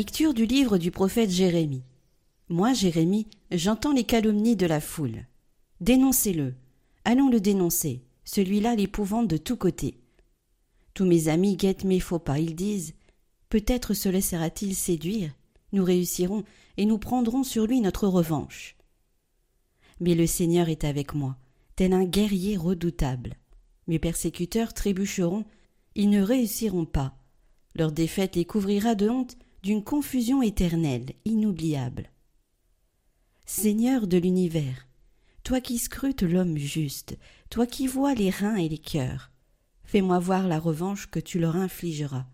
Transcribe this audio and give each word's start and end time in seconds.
Lecture 0.00 0.32
du 0.32 0.46
livre 0.46 0.78
du 0.78 0.90
prophète 0.90 1.28
Jérémie. 1.28 1.84
Moi, 2.48 2.72
Jérémie, 2.72 3.26
j'entends 3.50 3.92
les 3.92 4.04
calomnies 4.04 4.56
de 4.56 4.64
la 4.64 4.80
foule. 4.80 5.26
Dénoncez-le. 5.82 6.54
Allons 7.04 7.28
le 7.28 7.38
dénoncer. 7.38 8.00
Celui-là 8.24 8.76
l'épouvante 8.76 9.28
de 9.28 9.36
tous 9.36 9.58
côtés. 9.58 9.98
Tous 10.94 11.04
mes 11.04 11.28
amis 11.28 11.54
guettent 11.54 11.84
mes 11.84 12.00
faux 12.00 12.18
pas. 12.18 12.38
Ils 12.38 12.54
disent 12.54 12.94
Peut-être 13.50 13.92
se 13.92 14.08
laissera-t-il 14.08 14.74
séduire. 14.74 15.34
Nous 15.72 15.84
réussirons 15.84 16.44
et 16.78 16.86
nous 16.86 16.96
prendrons 16.96 17.44
sur 17.44 17.66
lui 17.66 17.82
notre 17.82 18.08
revanche. 18.08 18.76
Mais 20.00 20.14
le 20.14 20.26
Seigneur 20.26 20.70
est 20.70 20.84
avec 20.84 21.12
moi, 21.12 21.36
tel 21.76 21.92
un 21.92 22.06
guerrier 22.06 22.56
redoutable. 22.56 23.34
Mes 23.86 23.98
persécuteurs 23.98 24.72
trébucheront, 24.72 25.44
ils 25.94 26.08
ne 26.08 26.22
réussiront 26.22 26.86
pas. 26.86 27.18
Leur 27.74 27.92
défaite 27.92 28.36
les 28.36 28.46
couvrira 28.46 28.94
de 28.94 29.06
honte 29.06 29.36
d'une 29.62 29.84
confusion 29.84 30.42
éternelle, 30.42 31.12
inoubliable. 31.24 32.10
Seigneur 33.46 34.06
de 34.06 34.16
l'univers, 34.16 34.86
toi 35.42 35.60
qui 35.60 35.78
scrutes 35.78 36.22
l'homme 36.22 36.56
juste, 36.56 37.18
toi 37.50 37.66
qui 37.66 37.86
vois 37.86 38.14
les 38.14 38.30
reins 38.30 38.56
et 38.56 38.68
les 38.68 38.78
cœurs, 38.78 39.30
fais-moi 39.84 40.18
voir 40.18 40.46
la 40.46 40.58
revanche 40.58 41.10
que 41.10 41.20
tu 41.20 41.38
leur 41.38 41.56
infligeras, 41.56 42.26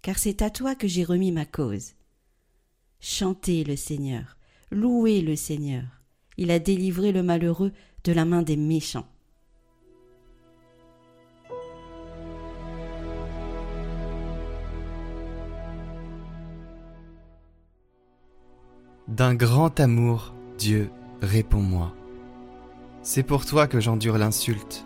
car 0.00 0.18
c'est 0.18 0.42
à 0.42 0.50
toi 0.50 0.74
que 0.74 0.88
j'ai 0.88 1.04
remis 1.04 1.32
ma 1.32 1.44
cause. 1.44 1.94
Chantez 3.00 3.64
le 3.64 3.76
Seigneur, 3.76 4.38
louez 4.70 5.20
le 5.20 5.36
Seigneur, 5.36 5.84
il 6.36 6.50
a 6.50 6.58
délivré 6.58 7.12
le 7.12 7.22
malheureux 7.22 7.72
de 8.04 8.12
la 8.12 8.24
main 8.24 8.42
des 8.42 8.56
méchants. 8.56 9.08
D'un 19.14 19.36
grand 19.36 19.78
amour, 19.78 20.34
Dieu, 20.58 20.90
réponds-moi. 21.22 21.94
C'est 23.02 23.22
pour 23.22 23.46
toi 23.46 23.68
que 23.68 23.78
j'endure 23.78 24.18
l'insulte, 24.18 24.84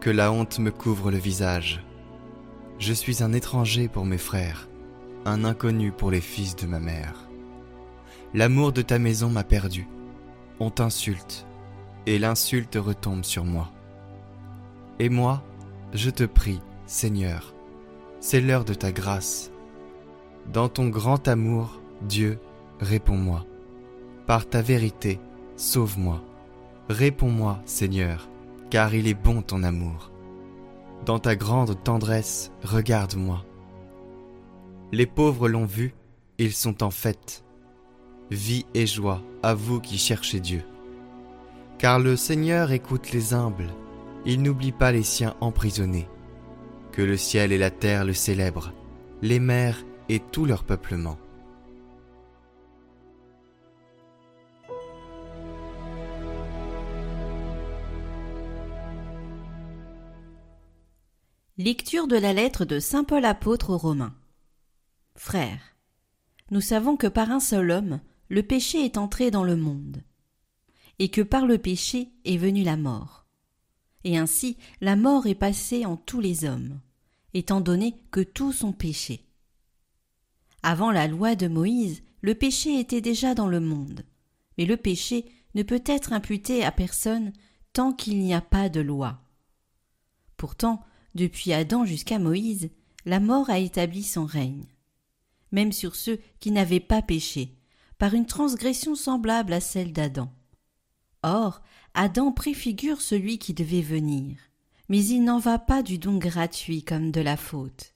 que 0.00 0.10
la 0.10 0.32
honte 0.32 0.58
me 0.58 0.72
couvre 0.72 1.12
le 1.12 1.18
visage. 1.18 1.80
Je 2.80 2.92
suis 2.92 3.22
un 3.22 3.32
étranger 3.32 3.86
pour 3.86 4.06
mes 4.06 4.18
frères, 4.18 4.68
un 5.24 5.44
inconnu 5.44 5.92
pour 5.92 6.10
les 6.10 6.20
fils 6.20 6.56
de 6.56 6.66
ma 6.66 6.80
mère. 6.80 7.28
L'amour 8.32 8.72
de 8.72 8.82
ta 8.82 8.98
maison 8.98 9.28
m'a 9.28 9.44
perdu. 9.44 9.86
On 10.58 10.70
t'insulte, 10.70 11.46
et 12.06 12.18
l'insulte 12.18 12.74
retombe 12.74 13.22
sur 13.22 13.44
moi. 13.44 13.70
Et 14.98 15.08
moi, 15.08 15.44
je 15.92 16.10
te 16.10 16.24
prie, 16.24 16.60
Seigneur, 16.86 17.54
c'est 18.18 18.40
l'heure 18.40 18.64
de 18.64 18.74
ta 18.74 18.90
grâce. 18.90 19.52
Dans 20.52 20.68
ton 20.68 20.88
grand 20.88 21.28
amour, 21.28 21.80
Dieu, 22.02 22.40
réponds-moi. 22.80 23.44
Par 24.26 24.48
ta 24.48 24.62
vérité, 24.62 25.20
sauve-moi. 25.56 26.22
Réponds-moi, 26.88 27.60
Seigneur, 27.64 28.28
car 28.70 28.94
il 28.94 29.06
est 29.06 29.14
bon 29.14 29.42
ton 29.42 29.62
amour. 29.62 30.10
Dans 31.06 31.18
ta 31.18 31.36
grande 31.36 31.82
tendresse, 31.82 32.50
regarde-moi. 32.62 33.44
Les 34.92 35.06
pauvres 35.06 35.48
l'ont 35.48 35.66
vu, 35.66 35.94
ils 36.38 36.52
sont 36.52 36.82
en 36.82 36.90
fête. 36.90 37.44
Vie 38.30 38.64
et 38.74 38.86
joie 38.86 39.22
à 39.42 39.54
vous 39.54 39.80
qui 39.80 39.98
cherchez 39.98 40.40
Dieu. 40.40 40.62
Car 41.78 41.98
le 41.98 42.16
Seigneur 42.16 42.72
écoute 42.72 43.12
les 43.12 43.34
humbles, 43.34 43.68
il 44.24 44.40
n'oublie 44.40 44.72
pas 44.72 44.92
les 44.92 45.02
siens 45.02 45.34
emprisonnés. 45.40 46.08
Que 46.92 47.02
le 47.02 47.16
ciel 47.16 47.52
et 47.52 47.58
la 47.58 47.70
terre 47.70 48.04
le 48.04 48.14
célèbrent, 48.14 48.72
les 49.20 49.40
mers 49.40 49.84
et 50.08 50.20
tout 50.20 50.46
leur 50.46 50.64
peuplement. 50.64 51.18
Lecture 61.56 62.08
de 62.08 62.16
la 62.16 62.32
lettre 62.32 62.64
de 62.64 62.80
Saint 62.80 63.04
Paul 63.04 63.24
apôtre 63.24 63.70
aux 63.70 63.78
Romains. 63.78 64.16
Frères, 65.14 65.76
nous 66.50 66.60
savons 66.60 66.96
que 66.96 67.06
par 67.06 67.30
un 67.30 67.38
seul 67.38 67.70
homme, 67.70 68.00
le 68.28 68.42
péché 68.42 68.84
est 68.84 68.98
entré 68.98 69.30
dans 69.30 69.44
le 69.44 69.54
monde, 69.54 70.02
et 70.98 71.12
que 71.12 71.20
par 71.20 71.46
le 71.46 71.58
péché 71.58 72.08
est 72.24 72.38
venue 72.38 72.64
la 72.64 72.76
mort. 72.76 73.24
Et 74.02 74.18
ainsi 74.18 74.56
la 74.80 74.96
mort 74.96 75.28
est 75.28 75.36
passée 75.36 75.86
en 75.86 75.96
tous 75.96 76.18
les 76.18 76.44
hommes, 76.44 76.80
étant 77.34 77.60
donné 77.60 78.02
que 78.10 78.20
tous 78.20 78.64
ont 78.64 78.72
péché. 78.72 79.24
Avant 80.64 80.90
la 80.90 81.06
loi 81.06 81.36
de 81.36 81.46
Moïse, 81.46 82.02
le 82.20 82.34
péché 82.34 82.80
était 82.80 83.00
déjà 83.00 83.36
dans 83.36 83.48
le 83.48 83.60
monde, 83.60 84.04
mais 84.58 84.64
le 84.64 84.76
péché 84.76 85.24
ne 85.54 85.62
peut 85.62 85.84
être 85.86 86.12
imputé 86.12 86.64
à 86.64 86.72
personne 86.72 87.32
tant 87.72 87.92
qu'il 87.92 88.18
n'y 88.18 88.34
a 88.34 88.40
pas 88.40 88.68
de 88.68 88.80
loi. 88.80 89.20
Pourtant, 90.36 90.84
depuis 91.14 91.52
Adam 91.52 91.84
jusqu'à 91.84 92.18
Moïse, 92.18 92.70
la 93.04 93.20
mort 93.20 93.50
a 93.50 93.58
établi 93.58 94.02
son 94.02 94.24
règne, 94.24 94.66
même 95.52 95.72
sur 95.72 95.94
ceux 95.94 96.18
qui 96.40 96.50
n'avaient 96.50 96.80
pas 96.80 97.02
péché, 97.02 97.56
par 97.98 98.14
une 98.14 98.26
transgression 98.26 98.94
semblable 98.94 99.52
à 99.52 99.60
celle 99.60 99.92
d'Adam. 99.92 100.30
Or, 101.22 101.62
Adam 101.94 102.32
préfigure 102.32 103.00
celui 103.00 103.38
qui 103.38 103.54
devait 103.54 103.80
venir, 103.80 104.36
mais 104.88 105.04
il 105.04 105.22
n'en 105.22 105.38
va 105.38 105.58
pas 105.58 105.82
du 105.82 105.98
don 105.98 106.18
gratuit 106.18 106.82
comme 106.82 107.10
de 107.10 107.20
la 107.20 107.36
faute. 107.36 107.94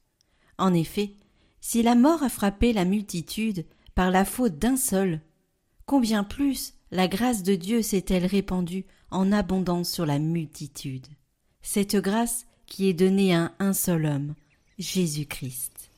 En 0.57 0.73
effet, 0.73 1.15
si 1.61 1.83
la 1.83 1.95
mort 1.95 2.23
a 2.23 2.29
frappé 2.29 2.73
la 2.73 2.85
multitude 2.85 3.67
par 3.95 4.11
la 4.11 4.25
faute 4.25 4.59
d'un 4.59 4.77
seul, 4.77 5.21
combien 5.87 6.25
plus 6.25 6.75
la 6.91 7.09
grâce 7.09 7.43
de 7.43 7.55
Dieu 7.55 7.83
s'est-elle 7.83 8.27
répandue 8.27 8.87
en 9.11 9.33
abondance 9.33 9.91
sur 9.91 10.07
la 10.07 10.19
multitude? 10.19 11.07
Cette 11.61 11.97
grâce 11.97 12.47
qui 12.69 12.89
est 12.89 12.95
donné 12.95 13.35
à 13.35 13.53
un 13.59 13.73
seul 13.73 14.05
homme, 14.07 14.35
Jésus-Christ. 14.79 15.91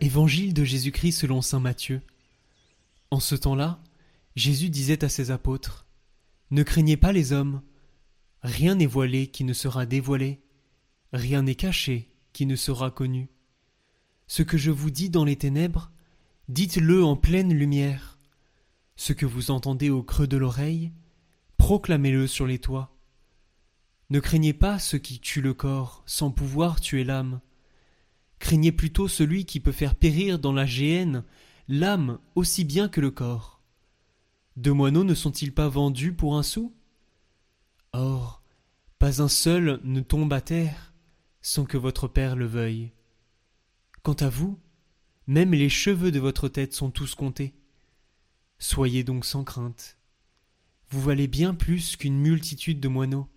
Évangile 0.00 0.54
de 0.54 0.64
Jésus-Christ 0.64 1.12
selon 1.12 1.42
Saint 1.42 1.60
Matthieu. 1.60 2.00
En 3.10 3.20
ce 3.20 3.34
temps-là, 3.34 3.78
Jésus 4.36 4.70
disait 4.70 5.04
à 5.04 5.08
ses 5.08 5.30
apôtres 5.30 5.86
Ne 6.50 6.62
craignez 6.62 6.96
pas 6.96 7.12
les 7.12 7.32
hommes, 7.32 7.60
Rien 8.42 8.76
n'est 8.76 8.86
voilé 8.86 9.26
qui 9.26 9.44
ne 9.44 9.52
sera 9.52 9.86
dévoilé, 9.86 10.40
rien 11.12 11.42
n'est 11.42 11.54
caché 11.54 12.14
qui 12.32 12.46
ne 12.46 12.56
sera 12.56 12.90
connu. 12.90 13.28
Ce 14.26 14.42
que 14.42 14.56
je 14.56 14.70
vous 14.70 14.90
dis 14.90 15.10
dans 15.10 15.24
les 15.24 15.36
ténèbres, 15.36 15.90
dites-le 16.48 17.04
en 17.04 17.16
pleine 17.16 17.52
lumière. 17.52 18.18
Ce 18.96 19.12
que 19.12 19.26
vous 19.26 19.50
entendez 19.50 19.90
au 19.90 20.02
creux 20.02 20.26
de 20.26 20.36
l'oreille, 20.36 20.92
proclamez-le 21.56 22.26
sur 22.26 22.46
les 22.46 22.58
toits. 22.58 22.94
Ne 24.10 24.20
craignez 24.20 24.52
pas 24.52 24.78
ce 24.78 24.96
qui 24.96 25.20
tue 25.20 25.42
le 25.42 25.54
corps 25.54 26.02
sans 26.06 26.30
pouvoir 26.30 26.80
tuer 26.80 27.04
l'âme. 27.04 27.40
Craignez 28.38 28.72
plutôt 28.72 29.08
celui 29.08 29.44
qui 29.44 29.60
peut 29.60 29.72
faire 29.72 29.94
périr 29.94 30.38
dans 30.38 30.52
la 30.52 30.64
géhenne 30.64 31.24
l'âme 31.68 32.18
aussi 32.34 32.64
bien 32.64 32.88
que 32.88 33.00
le 33.00 33.10
corps. 33.10 33.60
Deux 34.56 34.72
moineaux 34.72 35.04
ne 35.04 35.14
sont-ils 35.14 35.52
pas 35.52 35.68
vendus 35.68 36.12
pour 36.12 36.36
un 36.36 36.42
sou? 36.42 36.74
Or, 37.92 38.42
pas 38.98 39.22
un 39.22 39.28
seul 39.28 39.80
ne 39.84 40.00
tombe 40.00 40.32
à 40.32 40.40
terre 40.40 40.92
sans 41.40 41.64
que 41.64 41.76
votre 41.76 42.08
Père 42.08 42.36
le 42.36 42.46
veuille. 42.46 42.92
Quant 44.02 44.14
à 44.14 44.28
vous, 44.28 44.58
même 45.26 45.52
les 45.52 45.68
cheveux 45.68 46.10
de 46.10 46.20
votre 46.20 46.48
tête 46.48 46.74
sont 46.74 46.90
tous 46.90 47.14
comptés. 47.14 47.54
Soyez 48.58 49.04
donc 49.04 49.24
sans 49.24 49.44
crainte. 49.44 49.98
Vous 50.90 51.00
valez 51.00 51.28
bien 51.28 51.54
plus 51.54 51.96
qu'une 51.96 52.18
multitude 52.18 52.80
de 52.80 52.88
moineaux. 52.88 53.28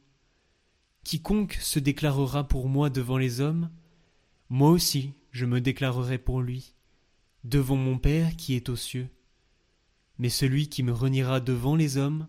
Quiconque 1.04 1.58
se 1.62 1.80
déclarera 1.80 2.48
pour 2.48 2.70
moi 2.70 2.90
devant 2.90 3.18
les 3.18 3.42
hommes, 3.42 3.70
moi 4.50 4.70
aussi 4.70 5.14
je 5.32 5.46
me 5.46 5.62
déclarerai 5.62 6.18
pour 6.18 6.42
lui 6.42 6.76
devant 7.44 7.76
mon 7.76 7.98
Père 7.98 8.36
qui 8.36 8.56
est 8.56 8.70
aux 8.70 8.76
cieux. 8.76 9.10
Mais 10.20 10.30
celui 10.30 10.70
qui 10.70 10.84
me 10.84 10.92
reniera 10.92 11.40
devant 11.40 11.76
les 11.76 11.98
hommes, 11.98 12.28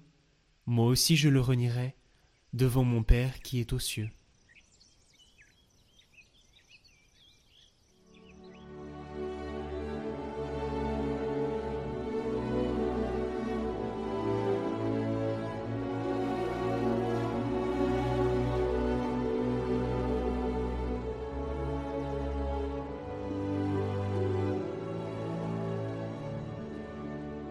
moi 0.66 0.86
aussi 0.86 1.16
je 1.16 1.28
le 1.28 1.40
renierai 1.40 1.94
devant 2.52 2.84
mon 2.84 3.02
Père 3.02 3.40
qui 3.40 3.60
est 3.60 3.72
aux 3.72 3.78
cieux. 3.78 4.10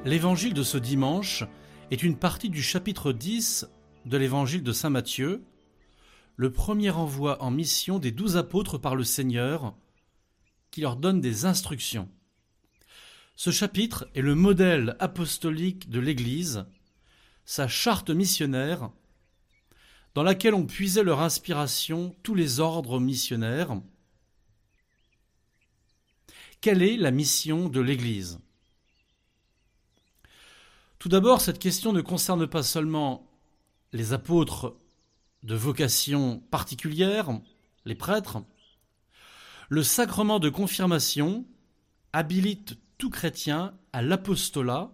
L'évangile 0.04 0.54
de 0.54 0.64
ce 0.64 0.78
dimanche 0.78 1.46
est 1.90 2.04
une 2.04 2.18
partie 2.18 2.50
du 2.50 2.62
chapitre 2.62 3.14
10 3.14 3.68
de 4.06 4.18
l'évangile 4.18 4.64
de 4.64 4.72
Saint 4.72 4.90
Matthieu, 4.90 5.44
le 6.36 6.52
premier 6.52 6.90
envoi 6.90 7.42
en 7.42 7.52
mission 7.52 8.00
des 8.00 8.12
douze 8.12 8.38
apôtres 8.38 8.78
par 8.78 8.96
le 8.96 9.04
Seigneur, 9.04 9.76
qui 10.72 10.82
leur 10.82 10.96
donne 10.96 11.22
des 11.22 11.46
instructions. 11.46 12.10
Ce 13.36 13.52
chapitre 13.52 14.08
est 14.16 14.22
le 14.22 14.36
modèle 14.36 14.96
apostolique 15.00 15.90
de 15.90 16.00
l'Église, 16.00 16.66
sa 17.46 17.68
charte 17.68 18.10
missionnaire, 18.10 18.92
dans 20.14 20.24
laquelle 20.24 20.56
ont 20.56 20.66
puisé 20.66 21.04
leur 21.04 21.22
inspiration 21.22 22.16
tous 22.24 22.36
les 22.36 22.60
ordres 22.60 23.00
missionnaires. 23.00 23.80
Quelle 26.60 26.84
est 26.84 26.98
la 26.98 27.12
mission 27.12 27.70
de 27.70 27.82
l'Église? 27.82 28.40
Tout 31.00 31.10
d'abord, 31.10 31.42
cette 31.42 31.58
question 31.58 31.94
ne 31.94 32.02
concerne 32.02 32.46
pas 32.46 32.62
seulement 32.62 33.31
les 33.94 34.14
apôtres 34.14 34.78
de 35.44 35.56
vocation 35.56 36.40
particulière, 36.52 37.30
les 37.86 37.96
prêtres. 37.96 38.44
Le 39.70 39.84
sacrement 39.84 40.40
de 40.40 40.50
confirmation 40.50 41.46
habilite 42.14 42.78
tout 42.98 43.10
chrétien 43.10 43.74
à 43.94 44.02
l'apostolat, 44.02 44.92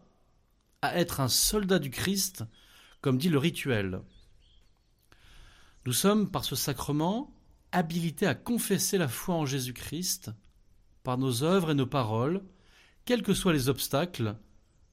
à 0.82 0.98
être 0.98 1.20
un 1.20 1.28
soldat 1.28 1.80
du 1.80 1.90
Christ, 1.90 2.44
comme 3.02 3.18
dit 3.18 3.30
le 3.30 3.38
rituel. 3.38 4.02
Nous 5.86 5.94
sommes, 5.94 6.30
par 6.30 6.46
ce 6.46 6.56
sacrement, 6.56 7.34
habilités 7.72 8.28
à 8.28 8.36
confesser 8.36 8.98
la 8.98 9.08
foi 9.08 9.36
en 9.36 9.46
Jésus-Christ, 9.46 10.32
par 11.04 11.18
nos 11.18 11.44
œuvres 11.44 11.72
et 11.72 11.76
nos 11.76 11.88
paroles, 11.88 12.44
quels 13.06 13.24
que 13.24 13.34
soient 13.34 13.54
les 13.54 13.70
obstacles, 13.70 14.36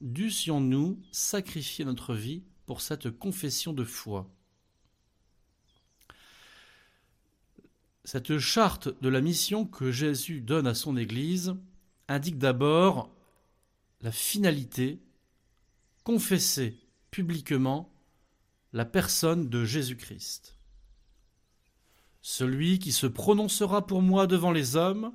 dussions-nous 0.01 1.01
sacrifier 1.11 1.85
notre 1.85 2.15
vie 2.15 2.45
pour 2.67 2.81
cette 2.81 3.11
confession 3.11 3.73
de 3.73 3.85
foi 3.85 4.29
Cette 8.05 8.39
charte 8.39 9.01
de 9.01 9.09
la 9.09 9.21
mission 9.21 9.65
que 9.65 9.91
Jésus 9.91 10.41
donne 10.41 10.67
à 10.67 10.75
son 10.75 10.97
Église 10.97 11.57
indique 12.09 12.39
d'abord 12.39 13.11
la 14.03 14.13
finalité, 14.13 15.01
confesser 16.03 16.79
publiquement 17.11 17.91
la 18.75 18.85
personne 18.85 19.49
de 19.49 19.65
Jésus-Christ. 19.65 20.59
Celui 22.21 22.79
qui 22.79 22.93
se 22.93 23.07
prononcera 23.07 23.87
pour 23.87 24.03
moi 24.03 24.27
devant 24.27 24.53
les 24.53 24.77
hommes, 24.77 25.15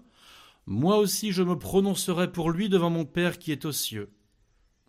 moi 0.66 0.98
aussi 0.98 1.32
je 1.32 1.44
me 1.44 1.58
prononcerai 1.60 2.32
pour 2.32 2.50
lui 2.50 2.70
devant 2.70 2.90
mon 2.90 3.06
Père 3.06 3.38
qui 3.38 3.52
est 3.52 3.66
aux 3.66 3.72
cieux 3.72 4.12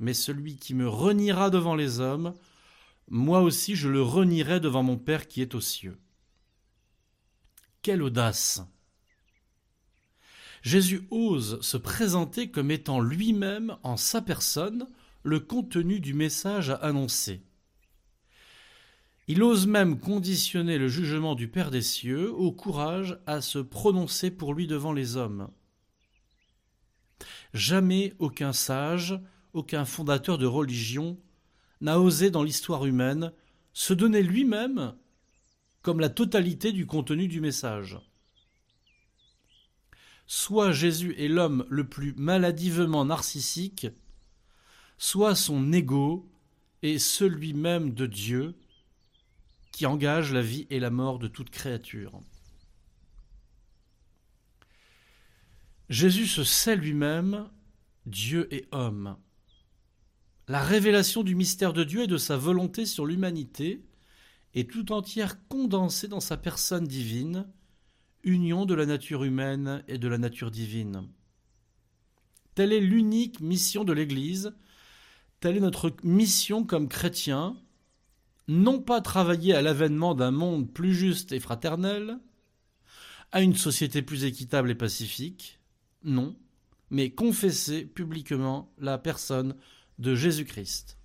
mais 0.00 0.14
celui 0.14 0.56
qui 0.56 0.74
me 0.74 0.88
reniera 0.88 1.50
devant 1.50 1.76
les 1.76 2.00
hommes, 2.00 2.34
moi 3.10 3.40
aussi 3.40 3.76
je 3.76 3.88
le 3.88 4.02
renierai 4.02 4.60
devant 4.60 4.82
mon 4.82 4.96
Père 4.96 5.28
qui 5.28 5.42
est 5.42 5.54
aux 5.54 5.60
cieux. 5.60 5.98
Quelle 7.82 8.02
audace 8.02 8.62
Jésus 10.62 11.06
ose 11.10 11.60
se 11.62 11.76
présenter 11.76 12.50
comme 12.50 12.70
étant 12.70 13.00
lui-même, 13.00 13.76
en 13.82 13.96
sa 13.96 14.20
personne, 14.20 14.86
le 15.22 15.40
contenu 15.40 16.00
du 16.00 16.14
message 16.14 16.70
à 16.70 16.74
annoncer. 16.74 17.42
Il 19.26 19.42
ose 19.42 19.66
même 19.66 19.98
conditionner 19.98 20.76
le 20.76 20.88
jugement 20.88 21.34
du 21.34 21.48
Père 21.48 21.70
des 21.70 21.82
cieux 21.82 22.32
au 22.32 22.52
courage 22.52 23.18
à 23.26 23.40
se 23.40 23.58
prononcer 23.58 24.30
pour 24.30 24.54
lui 24.54 24.66
devant 24.66 24.92
les 24.92 25.16
hommes. 25.16 25.50
Jamais 27.54 28.14
aucun 28.18 28.52
sage 28.52 29.18
aucun 29.52 29.84
fondateur 29.84 30.38
de 30.38 30.46
religion 30.46 31.18
n'a 31.80 32.00
osé 32.00 32.30
dans 32.30 32.42
l'histoire 32.42 32.86
humaine 32.86 33.32
se 33.72 33.94
donner 33.94 34.22
lui-même 34.22 34.94
comme 35.82 36.00
la 36.00 36.10
totalité 36.10 36.72
du 36.72 36.86
contenu 36.86 37.28
du 37.28 37.40
message. 37.40 37.98
Soit 40.26 40.72
Jésus 40.72 41.14
est 41.18 41.28
l'homme 41.28 41.66
le 41.68 41.88
plus 41.88 42.12
maladivement 42.14 43.04
narcissique, 43.04 43.88
soit 44.98 45.34
son 45.34 45.72
ego 45.72 46.30
est 46.82 46.98
celui 46.98 47.52
même 47.52 47.94
de 47.94 48.06
Dieu 48.06 48.54
qui 49.72 49.86
engage 49.86 50.32
la 50.32 50.42
vie 50.42 50.66
et 50.70 50.80
la 50.80 50.90
mort 50.90 51.18
de 51.18 51.28
toute 51.28 51.50
créature. 51.50 52.20
Jésus 55.88 56.26
se 56.26 56.44
sait 56.44 56.76
lui-même 56.76 57.50
Dieu 58.06 58.46
et 58.54 58.68
homme 58.70 59.16
la 60.50 60.64
révélation 60.64 61.22
du 61.22 61.36
mystère 61.36 61.72
de 61.72 61.84
Dieu 61.84 62.02
et 62.02 62.06
de 62.08 62.16
sa 62.16 62.36
volonté 62.36 62.84
sur 62.84 63.06
l'humanité 63.06 63.84
est 64.52 64.68
tout 64.68 64.90
entière 64.90 65.46
condensée 65.46 66.08
dans 66.08 66.18
sa 66.18 66.36
personne 66.36 66.88
divine, 66.88 67.46
union 68.24 68.66
de 68.66 68.74
la 68.74 68.84
nature 68.84 69.22
humaine 69.22 69.84
et 69.86 69.96
de 69.96 70.08
la 70.08 70.18
nature 70.18 70.50
divine. 70.50 71.06
Telle 72.56 72.72
est 72.72 72.80
l'unique 72.80 73.38
mission 73.38 73.84
de 73.84 73.92
l'Église, 73.92 74.52
telle 75.38 75.56
est 75.56 75.60
notre 75.60 75.94
mission 76.02 76.64
comme 76.64 76.88
chrétiens, 76.88 77.56
non 78.48 78.80
pas 78.80 79.00
travailler 79.00 79.54
à 79.54 79.62
l'avènement 79.62 80.16
d'un 80.16 80.32
monde 80.32 80.68
plus 80.68 80.94
juste 80.94 81.30
et 81.30 81.38
fraternel, 81.38 82.18
à 83.30 83.40
une 83.40 83.54
société 83.54 84.02
plus 84.02 84.24
équitable 84.24 84.72
et 84.72 84.74
pacifique, 84.74 85.60
non, 86.02 86.36
mais 86.90 87.10
confesser 87.10 87.84
publiquement 87.84 88.74
la 88.78 88.98
personne 88.98 89.54
de 90.00 90.14
Jésus-Christ. 90.14 90.98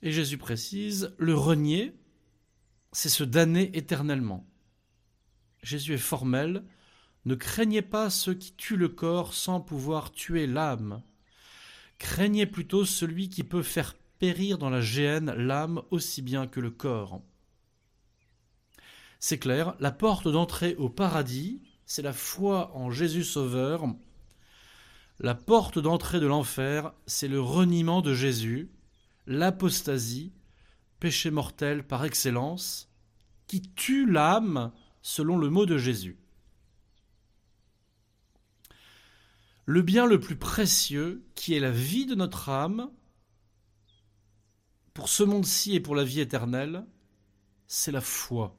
Et 0.00 0.12
Jésus 0.12 0.38
précise, 0.38 1.12
le 1.18 1.34
renier, 1.34 1.92
c'est 2.92 3.08
se 3.08 3.24
damner 3.24 3.76
éternellement. 3.76 4.46
Jésus 5.62 5.94
est 5.94 5.98
formel, 5.98 6.64
ne 7.24 7.34
craignez 7.34 7.82
pas 7.82 8.10
ceux 8.10 8.34
qui 8.34 8.52
tuent 8.52 8.76
le 8.76 8.88
corps 8.88 9.34
sans 9.34 9.60
pouvoir 9.60 10.12
tuer 10.12 10.46
l'âme. 10.46 11.02
Craignez 11.98 12.46
plutôt 12.46 12.84
celui 12.84 13.28
qui 13.28 13.42
peut 13.42 13.64
faire 13.64 13.96
périr 14.20 14.56
dans 14.56 14.70
la 14.70 14.80
géhenne 14.80 15.32
l'âme 15.32 15.82
aussi 15.90 16.22
bien 16.22 16.46
que 16.46 16.60
le 16.60 16.70
corps. 16.70 17.20
C'est 19.18 19.38
clair, 19.38 19.74
la 19.80 19.90
porte 19.90 20.28
d'entrée 20.28 20.76
au 20.76 20.88
paradis, 20.88 21.60
c'est 21.86 22.02
la 22.02 22.12
foi 22.12 22.70
en 22.76 22.92
Jésus 22.92 23.24
Sauveur 23.24 23.84
la 25.20 25.34
porte 25.34 25.78
d'entrée 25.78 26.20
de 26.20 26.26
l'enfer, 26.26 26.92
c'est 27.06 27.28
le 27.28 27.40
reniement 27.40 28.02
de 28.02 28.14
Jésus, 28.14 28.70
l'apostasie, 29.26 30.32
péché 31.00 31.30
mortel 31.30 31.86
par 31.86 32.04
excellence, 32.04 32.88
qui 33.46 33.62
tue 33.62 34.08
l'âme 34.08 34.72
selon 35.02 35.36
le 35.36 35.50
mot 35.50 35.66
de 35.66 35.76
Jésus. 35.76 36.18
Le 39.64 39.82
bien 39.82 40.06
le 40.06 40.20
plus 40.20 40.36
précieux, 40.36 41.26
qui 41.34 41.54
est 41.54 41.60
la 41.60 41.70
vie 41.70 42.06
de 42.06 42.14
notre 42.14 42.48
âme, 42.48 42.90
pour 44.94 45.08
ce 45.08 45.24
monde-ci 45.24 45.74
et 45.74 45.80
pour 45.80 45.94
la 45.94 46.04
vie 46.04 46.20
éternelle, 46.20 46.86
c'est 47.66 47.92
la 47.92 48.00
foi. 48.00 48.56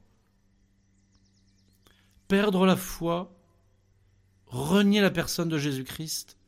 Perdre 2.28 2.64
la 2.64 2.76
foi, 2.76 3.36
renier 4.46 5.00
la 5.00 5.10
personne 5.10 5.48
de 5.48 5.58
Jésus-Christ, 5.58 6.38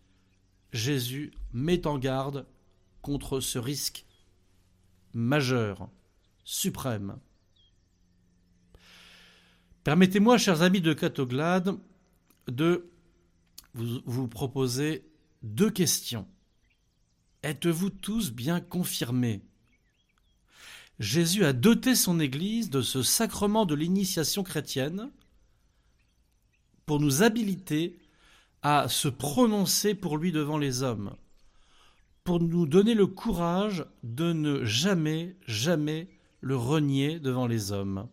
Jésus 0.72 1.32
met 1.52 1.86
en 1.86 1.98
garde 1.98 2.46
contre 3.02 3.40
ce 3.40 3.58
risque 3.58 4.06
majeur, 5.12 5.90
suprême. 6.44 7.18
Permettez-moi, 9.84 10.38
chers 10.38 10.62
amis 10.62 10.80
de 10.80 10.92
Catoglade, 10.92 11.76
de 12.46 12.90
vous, 13.74 14.28
proposer 14.28 15.04
deux 15.42 15.70
questions. 15.70 16.26
Êtes-vous 17.42 17.90
tous 17.90 18.30
bien 18.30 18.60
confirmés? 18.60 19.42
Jésus 20.98 21.44
a 21.44 21.52
doté 21.52 21.94
son 21.96 22.20
Église 22.20 22.70
de 22.70 22.80
ce 22.80 23.02
sacrement 23.02 23.66
de 23.66 23.74
l'initiation 23.74 24.44
chrétienne 24.44 25.10
pour 26.86 27.00
nous 27.00 27.22
habiliter 27.22 27.98
à 28.62 28.88
se 28.88 29.08
prononcer 29.08 29.94
pour 29.94 30.16
lui 30.16 30.32
devant 30.32 30.58
les 30.58 30.82
hommes, 30.82 31.16
pour 32.24 32.40
nous 32.40 32.66
donner 32.66 32.94
le 32.94 33.06
courage 33.06 33.84
de 34.02 34.32
ne 34.32 34.64
jamais, 34.64 35.36
jamais 35.46 36.08
le 36.40 36.56
renier 36.56 37.18
devant 37.18 37.46
les 37.46 37.72
hommes. 37.72 38.08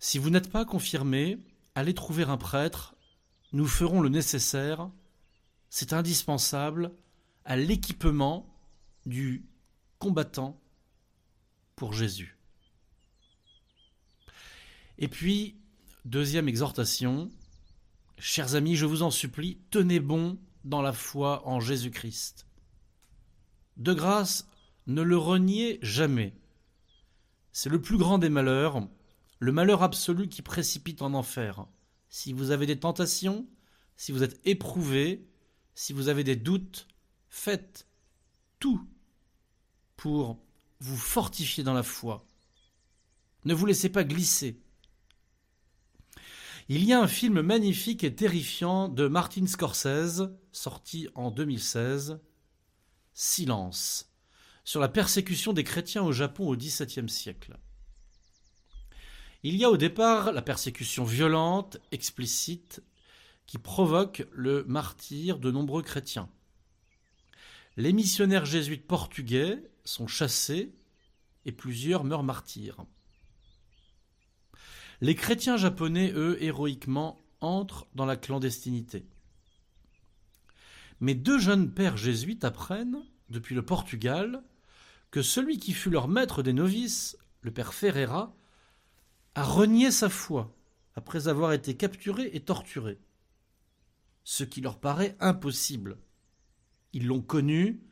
Si 0.00 0.18
vous 0.18 0.30
n'êtes 0.30 0.50
pas 0.50 0.64
confirmé, 0.64 1.38
allez 1.76 1.94
trouver 1.94 2.24
un 2.24 2.36
prêtre, 2.36 2.96
nous 3.52 3.66
ferons 3.66 4.00
le 4.00 4.08
nécessaire, 4.08 4.90
c'est 5.70 5.92
indispensable 5.92 6.92
à 7.44 7.56
l'équipement 7.56 8.52
du 9.06 9.46
combattant 9.98 10.60
pour 11.76 11.92
Jésus. 11.92 12.36
Et 14.98 15.08
puis, 15.08 15.56
deuxième 16.04 16.48
exhortation, 16.48 17.30
chers 18.22 18.54
amis, 18.54 18.76
je 18.76 18.86
vous 18.86 19.02
en 19.02 19.10
supplie, 19.10 19.58
tenez 19.70 19.98
bon 19.98 20.38
dans 20.64 20.80
la 20.80 20.92
foi 20.92 21.46
en 21.46 21.58
Jésus-Christ. 21.58 22.46
De 23.76 23.92
grâce, 23.92 24.46
ne 24.86 25.02
le 25.02 25.18
reniez 25.18 25.80
jamais. 25.82 26.32
C'est 27.50 27.68
le 27.68 27.82
plus 27.82 27.98
grand 27.98 28.18
des 28.18 28.28
malheurs, 28.28 28.88
le 29.40 29.52
malheur 29.52 29.82
absolu 29.82 30.28
qui 30.28 30.40
précipite 30.40 31.02
en 31.02 31.14
enfer. 31.14 31.66
Si 32.10 32.32
vous 32.32 32.52
avez 32.52 32.64
des 32.64 32.78
tentations, 32.78 33.48
si 33.96 34.12
vous 34.12 34.22
êtes 34.22 34.40
éprouvé, 34.44 35.26
si 35.74 35.92
vous 35.92 36.08
avez 36.08 36.22
des 36.22 36.36
doutes, 36.36 36.86
faites 37.28 37.88
tout 38.60 38.86
pour 39.96 40.38
vous 40.78 40.96
fortifier 40.96 41.64
dans 41.64 41.74
la 41.74 41.82
foi. 41.82 42.24
Ne 43.44 43.54
vous 43.54 43.66
laissez 43.66 43.88
pas 43.88 44.04
glisser. 44.04 44.61
Il 46.68 46.84
y 46.84 46.92
a 46.92 47.00
un 47.00 47.08
film 47.08 47.42
magnifique 47.42 48.04
et 48.04 48.14
terrifiant 48.14 48.88
de 48.88 49.08
Martin 49.08 49.46
Scorsese, 49.46 50.30
sorti 50.52 51.08
en 51.14 51.30
2016, 51.30 52.20
Silence, 53.14 54.12
sur 54.64 54.80
la 54.80 54.88
persécution 54.88 55.52
des 55.52 55.64
chrétiens 55.64 56.04
au 56.04 56.12
Japon 56.12 56.48
au 56.48 56.56
XVIIe 56.56 57.08
siècle. 57.08 57.56
Il 59.42 59.56
y 59.56 59.64
a 59.64 59.70
au 59.70 59.76
départ 59.76 60.30
la 60.30 60.40
persécution 60.40 61.02
violente, 61.04 61.78
explicite, 61.90 62.80
qui 63.46 63.58
provoque 63.58 64.24
le 64.30 64.62
martyre 64.64 65.40
de 65.40 65.50
nombreux 65.50 65.82
chrétiens. 65.82 66.30
Les 67.76 67.92
missionnaires 67.92 68.44
jésuites 68.44 68.86
portugais 68.86 69.68
sont 69.84 70.06
chassés 70.06 70.72
et 71.44 71.50
plusieurs 71.50 72.04
meurent 72.04 72.22
martyrs. 72.22 72.86
Les 75.02 75.16
chrétiens 75.16 75.56
japonais, 75.56 76.12
eux, 76.14 76.40
héroïquement, 76.40 77.20
entrent 77.40 77.88
dans 77.96 78.06
la 78.06 78.16
clandestinité. 78.16 79.04
Mais 81.00 81.16
deux 81.16 81.40
jeunes 81.40 81.74
pères 81.74 81.96
jésuites 81.96 82.44
apprennent, 82.44 83.02
depuis 83.28 83.56
le 83.56 83.64
Portugal, 83.64 84.44
que 85.10 85.20
celui 85.20 85.58
qui 85.58 85.72
fut 85.72 85.90
leur 85.90 86.06
maître 86.06 86.44
des 86.44 86.52
novices, 86.52 87.18
le 87.40 87.50
père 87.50 87.74
Ferreira, 87.74 88.36
a 89.34 89.42
renié 89.42 89.90
sa 89.90 90.08
foi 90.08 90.56
après 90.94 91.26
avoir 91.26 91.52
été 91.52 91.76
capturé 91.76 92.30
et 92.32 92.44
torturé. 92.44 93.00
Ce 94.22 94.44
qui 94.44 94.60
leur 94.60 94.78
paraît 94.78 95.16
impossible. 95.18 95.98
Ils 96.92 97.08
l'ont 97.08 97.22
connu, 97.22 97.82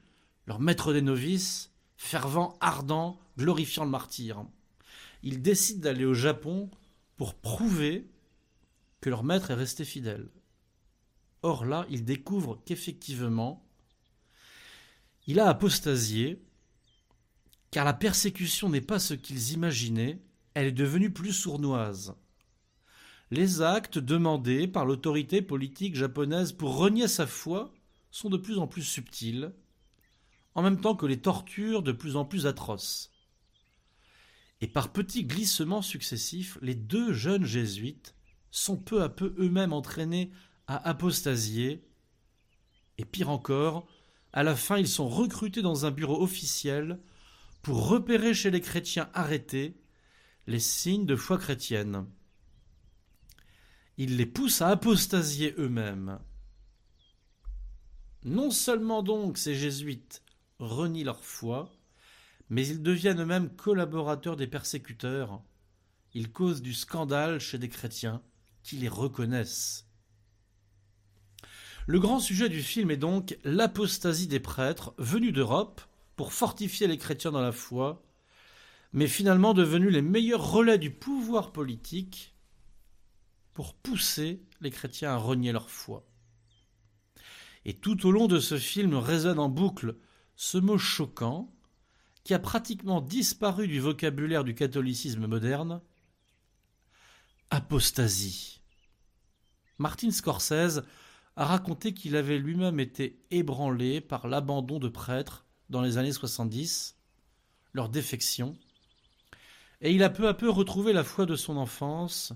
leur 0.47 0.61
maître 0.61 0.93
des 0.93 1.03
novices, 1.03 1.73
fervent, 1.97 2.57
ardent, 2.61 3.19
glorifiant 3.37 3.85
le 3.85 3.91
martyr. 3.91 4.45
Ils 5.25 5.43
décident 5.43 5.81
d'aller 5.81 6.05
au 6.05 6.15
Japon 6.15 6.71
pour 7.21 7.35
prouver 7.35 8.09
que 9.03 9.11
leur 9.11 9.25
maître 9.25 9.51
est 9.51 9.55
resté 9.55 9.85
fidèle. 9.85 10.31
Or 11.43 11.67
là, 11.67 11.85
ils 11.91 12.07
découvrent 12.07 12.63
qu'effectivement, 12.65 13.63
il 15.27 15.39
a 15.39 15.47
apostasié, 15.51 16.43
car 17.71 17.85
la 17.85 17.93
persécution 17.93 18.71
n'est 18.71 18.81
pas 18.81 18.99
ce 18.99 19.13
qu'ils 19.13 19.53
imaginaient, 19.53 20.19
elle 20.55 20.69
est 20.69 20.73
devenue 20.73 21.13
plus 21.13 21.35
sournoise. 21.35 22.15
Les 23.31 23.61
actes 23.61 23.99
demandés 23.99 24.67
par 24.67 24.87
l'autorité 24.87 25.43
politique 25.43 25.97
japonaise 25.97 26.53
pour 26.53 26.75
renier 26.75 27.07
sa 27.07 27.27
foi 27.27 27.71
sont 28.11 28.31
de 28.31 28.39
plus 28.39 28.59
en 28.59 28.67
plus 28.67 28.83
subtils, 28.83 29.53
en 30.55 30.63
même 30.63 30.81
temps 30.81 30.97
que 30.97 31.05
les 31.05 31.21
tortures 31.21 31.83
de 31.83 31.93
plus 31.93 32.17
en 32.17 32.25
plus 32.25 32.47
atroces 32.47 33.10
et 34.61 34.69
par 34.69 34.93
petits 34.93 35.25
glissements 35.25 35.83
successifs, 35.83 36.59
les 36.61 36.75
deux 36.75 37.13
jeunes 37.13 37.45
jésuites 37.45 38.15
sont 38.51 38.77
peu 38.77 39.03
à 39.03 39.09
peu 39.09 39.35
eux-mêmes 39.39 39.73
entraînés 39.73 40.31
à 40.67 40.89
apostasier, 40.89 41.85
et 42.99 43.05
pire 43.05 43.31
encore, 43.31 43.89
à 44.33 44.43
la 44.43 44.55
fin 44.55 44.79
ils 44.79 44.89
sont 44.89 45.09
recrutés 45.09 45.63
dans 45.63 45.87
un 45.87 45.91
bureau 45.91 46.23
officiel 46.23 47.01
pour 47.63 47.89
repérer 47.89 48.35
chez 48.35 48.51
les 48.51 48.61
chrétiens 48.61 49.11
arrêtés 49.15 49.77
les 50.47 50.61
signes 50.61 51.07
de 51.07 51.17
foi 51.17 51.39
chrétienne. 51.39 52.07
Ils 53.97 54.17
les 54.17 54.27
poussent 54.27 54.63
à 54.63 54.69
apostasier 54.69 55.55
eux-mêmes. 55.59 56.19
Non 58.25 58.51
seulement 58.51 59.03
donc 59.03 59.39
ces 59.39 59.55
jésuites 59.55 60.23
renient 60.59 61.05
leur 61.05 61.23
foi, 61.23 61.73
mais 62.51 62.67
ils 62.67 62.83
deviennent 62.83 63.23
eux-mêmes 63.23 63.49
collaborateurs 63.49 64.37
des 64.37 64.49
persécuteurs. 64.49 65.41
Ils 66.15 66.33
causent 66.33 66.63
du 66.63 66.75
scandale 66.75 67.39
chez 67.39 67.59
des 67.59 67.69
chrétiens 67.69 68.21
qui 68.65 68.77
les 68.77 68.89
reconnaissent. 68.89 69.87
Le 71.87 72.01
grand 72.01 72.21
sujet 72.21 72.49
du 72.49 72.63
film 72.63 72.91
est 72.91 72.97
donc 72.97 73.39
l'apostasie 73.45 74.27
des 74.27 74.41
prêtres 74.41 74.95
venus 74.99 75.33
d'Europe 75.33 75.81
pour 76.17 76.33
fortifier 76.33 76.87
les 76.87 76.99
chrétiens 76.99 77.31
dans 77.31 77.41
la 77.41 77.53
foi, 77.53 78.03
mais 78.93 79.07
finalement 79.07 79.55
devenus 79.55 79.93
les 79.93 80.03
meilleurs 80.03 80.51
relais 80.51 80.79
du 80.79 80.91
pouvoir 80.91 81.53
politique 81.53 82.35
pour 83.55 83.75
pousser 83.75 84.43
les 84.61 84.71
chrétiens 84.71 85.13
à 85.13 85.17
renier 85.17 85.53
leur 85.53 85.71
foi. 85.71 86.07
Et 87.65 87.75
tout 87.75 88.07
au 88.07 88.11
long 88.11 88.27
de 88.27 88.41
ce 88.41 88.59
film 88.59 88.95
résonne 88.95 89.39
en 89.39 89.49
boucle 89.49 89.97
ce 90.35 90.59
mot 90.59 90.79
choquant 90.79 91.53
qui 92.31 92.35
a 92.35 92.39
pratiquement 92.39 93.01
disparu 93.01 93.67
du 93.67 93.81
vocabulaire 93.81 94.45
du 94.45 94.55
catholicisme 94.55 95.27
moderne, 95.27 95.81
apostasie. 97.51 98.61
Martin 99.79 100.13
Scorsese 100.13 100.83
a 101.35 101.45
raconté 101.45 101.93
qu'il 101.93 102.15
avait 102.15 102.39
lui-même 102.39 102.79
été 102.79 103.21
ébranlé 103.33 104.01
par 104.01 104.29
l'abandon 104.29 104.79
de 104.79 104.89
prêtres 104.89 105.45
dans 105.71 105.83
les 105.83 105.99
années 105.99 106.13
70, 106.13 106.95
leur 107.73 107.89
défection, 107.89 108.57
et 109.81 109.91
il 109.91 110.05
a 110.05 110.09
peu 110.09 110.29
à 110.29 110.35
peu 110.35 110.49
retrouvé 110.49 110.93
la 110.93 111.03
foi 111.03 111.27
de 111.27 111.35
son 111.35 111.57
enfance, 111.57 112.33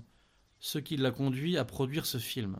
ce 0.59 0.77
qui 0.77 0.97
l'a 0.97 1.11
conduit 1.11 1.57
à 1.57 1.63
produire 1.63 2.05
ce 2.05 2.17
film. 2.17 2.59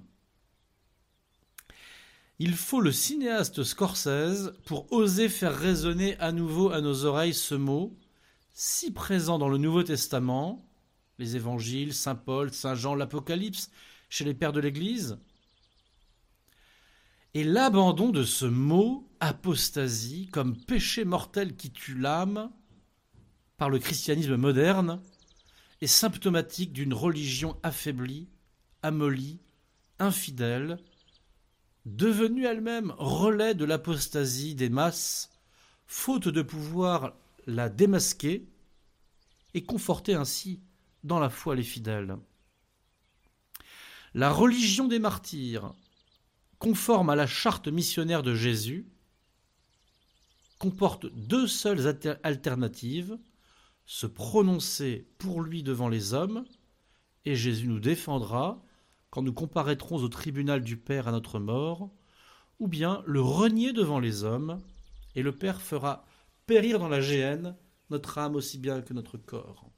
Il 2.38 2.56
faut 2.56 2.82
le 2.82 2.92
cinéaste 2.92 3.64
Scorsese 3.64 4.52
pour 4.66 4.92
oser 4.92 5.30
faire 5.30 5.58
résonner 5.58 6.18
à 6.20 6.34
nouveau 6.34 6.70
à 6.70 6.82
nos 6.82 7.06
oreilles 7.06 7.34
ce 7.34 7.56
mot, 7.56 7.98
si 8.54 8.92
présent 8.92 9.38
dans 9.38 9.48
le 9.48 9.58
Nouveau 9.58 9.84
Testament, 9.84 10.70
les 11.18 11.38
évangiles, 11.38 11.94
Saint 11.94 12.16
Paul, 12.16 12.52
Saint 12.52 12.76
Jean, 12.76 12.94
l'Apocalypse, 12.94 13.70
chez 14.10 14.26
les 14.26 14.34
pères 14.34 14.52
de 14.52 14.60
l'Église, 14.60 15.18
et 17.34 17.44
l'abandon 17.44 18.12
de 18.12 18.24
ce 18.24 18.46
mot 18.46 19.10
apostasie 19.20 20.28
comme 20.28 20.58
péché 20.58 21.04
mortel 21.06 21.56
qui 21.56 21.72
tue 21.72 21.98
l'âme 21.98 22.50
par 23.58 23.70
le 23.70 23.80
christianisme 23.80 24.36
moderne 24.36 25.02
est 25.82 25.88
symptomatique 25.88 26.72
d'une 26.72 26.94
religion 26.94 27.58
affaiblie, 27.64 28.30
amolie, 28.84 29.40
infidèle, 30.00 30.80
devenue 31.86 32.46
elle-même 32.46 32.94
relais 32.98 33.54
de 33.54 33.66
l'apostasie 33.66 34.56
des 34.56 34.70
masses, 34.70 35.32
faute 35.88 36.28
de 36.28 36.42
pouvoir 36.42 37.14
la 37.48 37.70
démasquer 37.70 38.48
et 39.54 39.64
conforter 39.64 40.16
ainsi 40.16 40.60
dans 41.04 41.20
la 41.20 41.30
foi 41.30 41.56
les 41.56 41.64
fidèles. 41.64 42.18
La 44.14 44.32
religion 44.32 44.88
des 44.88 45.00
martyrs, 45.00 45.74
conforme 46.58 47.10
à 47.10 47.16
la 47.16 47.28
charte 47.28 47.68
missionnaire 47.68 48.24
de 48.24 48.34
Jésus, 48.34 48.88
comporte 50.58 51.06
deux 51.06 51.48
seules 51.48 51.96
alternatives, 52.24 53.18
se 53.86 54.08
prononcer 54.08 55.06
pour 55.20 55.42
lui 55.42 55.62
devant 55.62 55.90
les 55.90 56.14
hommes, 56.14 56.46
et 57.26 57.36
Jésus 57.36 57.68
nous 57.68 57.80
défendra 57.80 58.64
quand 59.16 59.22
nous 59.22 59.32
comparaîtrons 59.32 60.04
au 60.04 60.10
tribunal 60.10 60.62
du 60.62 60.76
Père 60.76 61.08
à 61.08 61.14
notre 61.14 61.40
mort, 61.40 61.90
ou 62.60 62.68
bien 62.68 63.02
le 63.06 63.22
renier 63.22 63.72
devant 63.72 64.02
les 64.02 64.26
hommes, 64.26 64.62
et 65.16 65.24
le 65.24 65.32
Père 65.32 65.62
fera 65.62 66.06
périr 66.48 66.80
dans 66.80 66.90
la 66.90 67.00
géhenne 67.00 67.56
notre 67.90 68.18
âme 68.18 68.36
aussi 68.36 68.58
bien 68.58 68.82
que 68.82 68.94
notre 68.94 69.18
corps. 69.18 69.70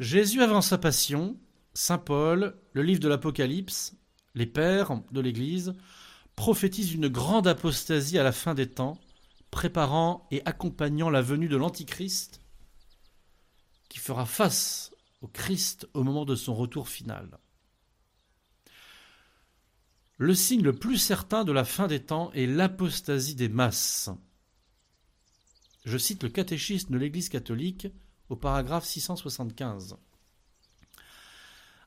Jésus, 0.00 0.42
avant 0.42 0.60
sa 0.60 0.76
passion, 0.76 1.38
Saint 1.72 1.96
Paul, 1.96 2.60
le 2.74 2.82
livre 2.82 3.00
de 3.00 3.08
l'Apocalypse, 3.08 3.96
les 4.34 4.44
pères 4.44 5.00
de 5.12 5.20
l'Église, 5.22 5.72
prophétisent 6.36 6.92
une 6.92 7.08
grande 7.08 7.46
apostasie 7.46 8.18
à 8.18 8.22
la 8.22 8.32
fin 8.32 8.52
des 8.52 8.68
temps, 8.68 8.98
préparant 9.50 10.28
et 10.30 10.42
accompagnant 10.44 11.08
la 11.08 11.22
venue 11.22 11.48
de 11.48 11.56
l'Antichrist, 11.56 12.42
qui 13.88 13.98
fera 13.98 14.26
face 14.26 14.91
au 15.22 15.28
Christ 15.28 15.88
au 15.94 16.02
moment 16.02 16.24
de 16.24 16.34
son 16.34 16.54
retour 16.54 16.88
final. 16.88 17.38
Le 20.18 20.34
signe 20.34 20.62
le 20.62 20.74
plus 20.74 20.98
certain 20.98 21.44
de 21.44 21.52
la 21.52 21.64
fin 21.64 21.86
des 21.86 22.04
temps 22.04 22.30
est 22.32 22.46
l'apostasie 22.46 23.34
des 23.34 23.48
masses. 23.48 24.10
Je 25.84 25.98
cite 25.98 26.22
le 26.22 26.28
catéchisme 26.28 26.92
de 26.92 26.98
l'Église 26.98 27.28
catholique 27.28 27.88
au 28.28 28.36
paragraphe 28.36 28.84
675. 28.84 29.96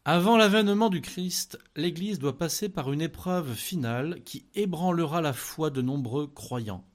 Avant 0.04 0.38
l'avènement 0.38 0.89
du 0.89 1.01
Christ, 1.01 1.58
l'Église 1.75 2.20
doit 2.20 2.38
passer 2.38 2.70
par 2.70 2.92
une 2.92 3.01
épreuve 3.01 3.54
finale 3.54 4.22
qui 4.24 4.46
ébranlera 4.54 5.22
la 5.22 5.34
foi 5.34 5.70
de 5.70 5.82
nombreux 5.82 6.27
croyants. 6.27 6.86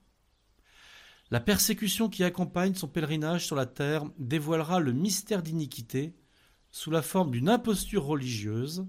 La 1.30 1.40
persécution 1.40 2.08
qui 2.08 2.22
accompagne 2.22 2.74
son 2.74 2.88
pèlerinage 2.88 3.46
sur 3.46 3.56
la 3.56 3.66
terre 3.66 4.04
dévoilera 4.18 4.78
le 4.78 4.92
mystère 4.92 5.42
d'iniquité 5.42 6.14
sous 6.70 6.90
la 6.90 7.02
forme 7.02 7.30
d'une 7.30 7.48
imposture 7.48 8.04
religieuse, 8.04 8.86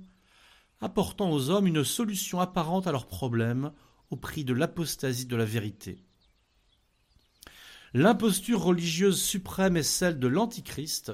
apportant 0.79 1.31
aux 1.31 1.49
hommes 1.49 1.67
une 1.67 1.83
solution 1.83 2.39
apparente 2.39 2.87
à 2.87 2.91
leurs 2.91 3.07
problèmes 3.07 3.71
au 4.09 4.15
prix 4.15 4.43
de 4.43 4.53
l'apostasie 4.53 5.25
de 5.25 5.35
la 5.35 5.45
vérité. 5.45 6.03
L'imposture 7.93 8.61
religieuse 8.61 9.21
suprême 9.21 9.77
est 9.77 9.83
celle 9.83 10.19
de 10.19 10.27
l'Antichrist, 10.27 11.11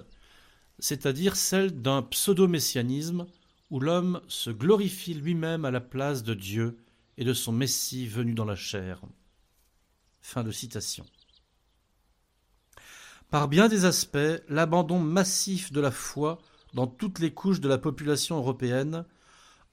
c'est-à-dire 0.79 1.35
celle 1.35 1.81
d'un 1.81 2.03
pseudo-messianisme 2.03 3.25
où 3.69 3.79
l'homme 3.79 4.21
se 4.27 4.49
glorifie 4.49 5.13
lui-même 5.13 5.65
à 5.65 5.71
la 5.71 5.81
place 5.81 6.23
de 6.23 6.33
Dieu 6.33 6.77
et 7.17 7.25
de 7.25 7.33
son 7.33 7.51
Messie 7.51 8.07
venu 8.07 8.33
dans 8.33 8.45
la 8.45 8.55
chair. 8.55 9.01
Par 13.29 13.47
bien 13.47 13.67
des 13.67 13.85
aspects, 13.85 14.41
l'abandon 14.47 14.99
massif 14.99 15.71
de 15.71 15.81
la 15.81 15.91
foi 15.91 16.37
dans 16.77 16.85
toutes 16.85 17.17
les 17.17 17.33
couches 17.33 17.59
de 17.59 17.67
la 17.67 17.79
population 17.79 18.37
européenne, 18.37 19.03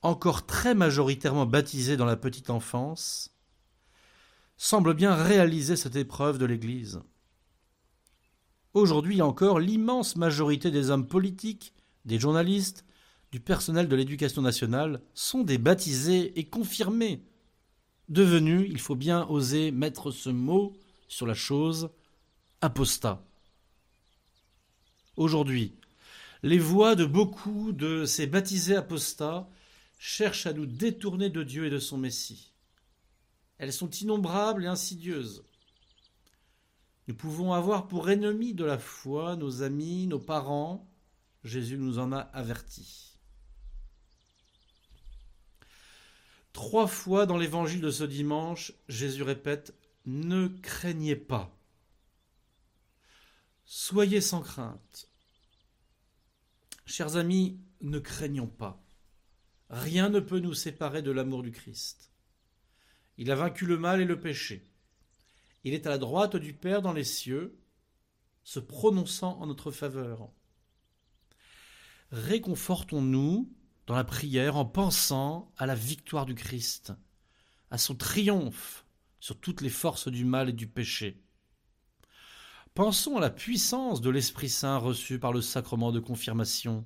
encore 0.00 0.46
très 0.46 0.74
majoritairement 0.74 1.44
baptisée 1.44 1.98
dans 1.98 2.06
la 2.06 2.16
petite 2.16 2.48
enfance, 2.48 3.36
semble 4.56 4.94
bien 4.94 5.14
réaliser 5.14 5.76
cette 5.76 5.96
épreuve 5.96 6.38
de 6.38 6.46
l'Église. 6.46 7.02
Aujourd'hui 8.72 9.20
encore, 9.20 9.60
l'immense 9.60 10.16
majorité 10.16 10.70
des 10.70 10.88
hommes 10.88 11.06
politiques, 11.06 11.74
des 12.06 12.18
journalistes, 12.18 12.86
du 13.32 13.38
personnel 13.38 13.86
de 13.86 13.96
l'éducation 13.96 14.40
nationale 14.40 15.02
sont 15.12 15.42
des 15.42 15.58
baptisés 15.58 16.38
et 16.38 16.44
confirmés, 16.44 17.22
devenus, 18.08 18.66
il 18.70 18.80
faut 18.80 18.96
bien 18.96 19.26
oser 19.28 19.72
mettre 19.72 20.10
ce 20.10 20.30
mot 20.30 20.72
sur 21.08 21.26
la 21.26 21.34
chose, 21.34 21.90
apostats. 22.62 23.22
Aujourd'hui, 25.16 25.74
les 26.44 26.58
voix 26.58 26.94
de 26.94 27.06
beaucoup 27.06 27.72
de 27.72 28.04
ces 28.04 28.26
baptisés 28.26 28.76
apostats 28.76 29.48
cherchent 29.98 30.44
à 30.44 30.52
nous 30.52 30.66
détourner 30.66 31.30
de 31.30 31.42
Dieu 31.42 31.64
et 31.64 31.70
de 31.70 31.78
son 31.78 31.96
Messie. 31.96 32.52
Elles 33.56 33.72
sont 33.72 33.88
innombrables 33.88 34.64
et 34.64 34.66
insidieuses. 34.66 35.42
Nous 37.08 37.14
pouvons 37.14 37.54
avoir 37.54 37.88
pour 37.88 38.10
ennemis 38.10 38.52
de 38.52 38.66
la 38.66 38.78
foi 38.78 39.36
nos 39.36 39.62
amis, 39.62 40.06
nos 40.06 40.18
parents. 40.18 40.86
Jésus 41.44 41.78
nous 41.78 41.98
en 41.98 42.12
a 42.12 42.18
avertis. 42.18 43.16
Trois 46.52 46.86
fois 46.86 47.24
dans 47.24 47.38
l'évangile 47.38 47.80
de 47.80 47.90
ce 47.90 48.04
dimanche, 48.04 48.74
Jésus 48.90 49.22
répète 49.22 49.72
Ne 50.04 50.48
craignez 50.48 51.16
pas. 51.16 51.56
Soyez 53.64 54.20
sans 54.20 54.42
crainte. 54.42 55.08
Chers 56.86 57.16
amis, 57.16 57.58
ne 57.80 57.98
craignons 57.98 58.46
pas. 58.46 58.84
Rien 59.70 60.10
ne 60.10 60.20
peut 60.20 60.38
nous 60.38 60.54
séparer 60.54 61.02
de 61.02 61.10
l'amour 61.10 61.42
du 61.42 61.50
Christ. 61.50 62.12
Il 63.16 63.30
a 63.30 63.34
vaincu 63.34 63.66
le 63.66 63.78
mal 63.78 64.00
et 64.00 64.04
le 64.04 64.20
péché. 64.20 64.70
Il 65.64 65.72
est 65.72 65.86
à 65.86 65.90
la 65.90 65.98
droite 65.98 66.36
du 66.36 66.52
Père 66.52 66.82
dans 66.82 66.92
les 66.92 67.04
cieux, 67.04 67.58
se 68.42 68.60
prononçant 68.60 69.40
en 69.40 69.46
notre 69.46 69.70
faveur. 69.70 70.30
Réconfortons-nous 72.10 73.50
dans 73.86 73.94
la 73.94 74.04
prière 74.04 74.56
en 74.56 74.66
pensant 74.66 75.52
à 75.56 75.66
la 75.66 75.74
victoire 75.74 76.26
du 76.26 76.34
Christ, 76.34 76.92
à 77.70 77.78
son 77.78 77.94
triomphe 77.94 78.84
sur 79.20 79.40
toutes 79.40 79.62
les 79.62 79.70
forces 79.70 80.08
du 80.08 80.26
mal 80.26 80.50
et 80.50 80.52
du 80.52 80.66
péché. 80.66 81.23
Pensons 82.74 83.16
à 83.16 83.20
la 83.20 83.30
puissance 83.30 84.00
de 84.00 84.10
l'Esprit 84.10 84.48
Saint 84.48 84.78
reçu 84.78 85.18
par 85.18 85.32
le 85.32 85.40
sacrement 85.40 85.92
de 85.92 86.00
confirmation. 86.00 86.84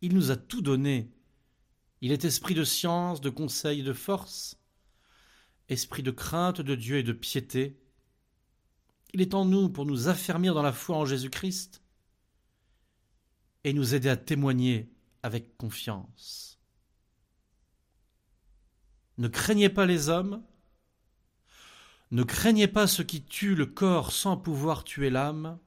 Il 0.00 0.14
nous 0.14 0.30
a 0.30 0.36
tout 0.36 0.62
donné. 0.62 1.10
Il 2.00 2.10
est 2.12 2.24
esprit 2.24 2.54
de 2.54 2.64
science, 2.64 3.20
de 3.20 3.30
conseil 3.30 3.80
et 3.80 3.84
de 3.84 3.92
force 3.92 4.56
esprit 5.72 6.02
de 6.02 6.10
crainte 6.10 6.60
de 6.60 6.74
Dieu 6.74 6.98
et 6.98 7.02
de 7.02 7.12
piété. 7.12 7.78
Il 9.12 9.20
est 9.20 9.34
en 9.34 9.44
nous 9.44 9.68
pour 9.68 9.86
nous 9.86 10.08
affermir 10.08 10.54
dans 10.54 10.62
la 10.62 10.72
foi 10.72 10.96
en 10.96 11.04
Jésus-Christ 11.04 11.82
et 13.64 13.72
nous 13.72 13.94
aider 13.94 14.08
à 14.08 14.16
témoigner 14.16 14.92
avec 15.22 15.56
confiance. 15.56 16.60
Ne 19.18 19.28
craignez 19.28 19.68
pas 19.68 19.86
les 19.86 20.08
hommes, 20.08 20.42
ne 22.12 22.22
craignez 22.24 22.68
pas 22.68 22.86
ceux 22.86 23.04
qui 23.04 23.24
tuent 23.24 23.54
le 23.54 23.64
corps 23.64 24.12
sans 24.12 24.36
pouvoir 24.36 24.84
tuer 24.84 25.08
l'âme. 25.08 25.58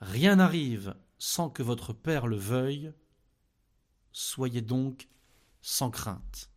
Rien 0.00 0.36
n'arrive 0.36 0.94
sans 1.18 1.50
que 1.50 1.64
votre 1.64 1.92
Père 1.92 2.28
le 2.28 2.36
veuille. 2.36 2.92
Soyez 4.12 4.62
donc 4.62 5.08
sans 5.60 5.90
crainte. 5.90 6.50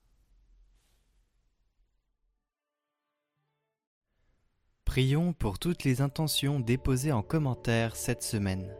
Prions 4.86 5.34
pour 5.34 5.58
toutes 5.58 5.84
les 5.84 6.02
intentions 6.02 6.60
déposées 6.60 7.12
en 7.12 7.24
commentaire 7.24 7.96
cette 7.96 8.22
semaine. 8.22 8.76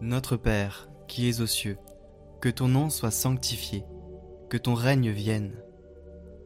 Notre 0.00 0.36
Père, 0.36 0.88
qui 1.08 1.28
es 1.28 1.40
aux 1.40 1.46
cieux, 1.46 1.78
que 2.40 2.50
ton 2.50 2.68
nom 2.68 2.88
soit 2.88 3.10
sanctifié, 3.10 3.82
que 4.48 4.58
ton 4.58 4.74
règne 4.74 5.10
vienne, 5.10 5.60